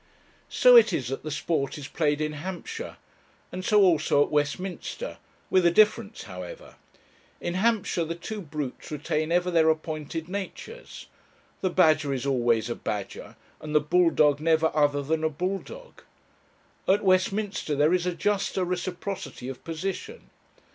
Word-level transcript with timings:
So 0.49 0.75
it 0.75 0.91
is 0.93 1.09
that 1.09 1.21
the 1.21 1.29
sport 1.29 1.77
is 1.77 1.87
played 1.87 2.21
in 2.21 2.33
Hampshire; 2.33 2.97
and 3.51 3.63
so 3.63 3.83
also 3.83 4.23
at 4.23 4.31
Westminster 4.31 5.19
with 5.51 5.63
a 5.63 5.69
difference, 5.69 6.23
however. 6.23 6.73
In 7.39 7.53
Hampshire 7.53 8.03
the 8.03 8.15
two 8.15 8.41
brutes 8.41 8.89
retain 8.89 9.31
ever 9.31 9.51
their 9.51 9.69
appointed 9.69 10.27
natures. 10.27 11.05
The 11.61 11.69
badger 11.69 12.15
is 12.15 12.25
always 12.25 12.67
a 12.67 12.73
badger, 12.73 13.35
and 13.59 13.75
the 13.75 13.79
bull 13.79 14.09
dog 14.09 14.39
never 14.39 14.71
other 14.73 15.03
than 15.03 15.23
a 15.23 15.29
bull 15.29 15.59
dog. 15.59 16.01
At 16.87 17.03
Westminster 17.03 17.75
there 17.75 17.93
is 17.93 18.07
a 18.07 18.15
juster 18.15 18.65
reciprocity 18.65 19.49
of 19.49 19.63
position. 19.63 20.31